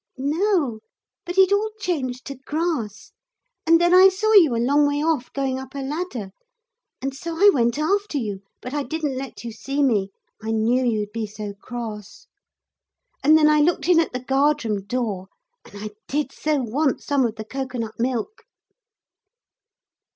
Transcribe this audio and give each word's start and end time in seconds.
'No, 0.17 0.79
but 1.27 1.37
it 1.37 1.51
all 1.51 1.69
changed 1.79 2.25
to 2.25 2.35
grass; 2.35 3.11
and 3.67 3.79
then 3.79 3.93
I 3.93 4.09
saw 4.09 4.31
you 4.33 4.55
a 4.55 4.57
long 4.57 4.87
way 4.87 4.95
off, 5.03 5.31
going 5.31 5.59
up 5.59 5.75
a 5.75 5.83
ladder. 5.83 6.31
And 7.03 7.13
so 7.15 7.35
I 7.35 7.51
went 7.53 7.77
after 7.77 8.17
you. 8.17 8.41
But 8.63 8.73
I 8.73 8.81
didn't 8.81 9.15
let 9.15 9.43
you 9.43 9.51
see 9.51 9.83
me. 9.83 10.09
I 10.41 10.53
knew 10.53 10.83
you'd 10.83 11.11
be 11.11 11.27
so 11.27 11.53
cross. 11.53 12.25
And 13.23 13.37
then 13.37 13.47
I 13.47 13.61
looked 13.61 13.87
in 13.87 13.99
at 13.99 14.11
the 14.11 14.19
guard 14.23 14.65
room 14.65 14.81
door, 14.87 15.27
and 15.65 15.77
I 15.79 15.89
did 16.07 16.31
so 16.31 16.61
want 16.63 17.03
some 17.03 17.23
of 17.23 17.35
the 17.35 17.45
cocoa 17.45 17.77
nut 17.77 17.93
milk.' 17.99 18.41